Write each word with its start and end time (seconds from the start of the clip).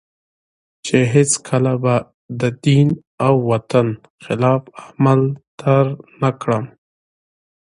چي 0.85 0.97
هیڅکله 1.13 1.73
به 1.83 1.95
د 2.39 2.41
دین 2.63 2.87
او 3.25 3.33
وطن 3.51 3.87
خلاف 4.23 4.61
عمل 4.85 5.21
تر 5.59 5.85
نه 6.21 6.29
کړم 6.41 6.65